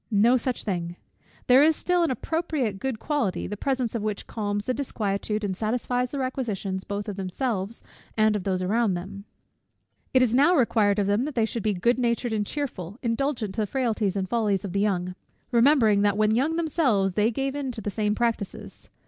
[0.09, 0.95] No such thing!
[1.45, 5.55] There is still an appropriate good quality, the presence of which calms the disquietude, and
[5.55, 7.83] satisfies the requisitions both of themselves
[8.17, 9.25] and of those around them.
[10.11, 13.53] It is now required of them that they should be good natured and cheerful, indulgent
[13.53, 15.13] to the frailties and follies of the young;
[15.51, 18.89] remembering, that when young themselves they gave into the same practices.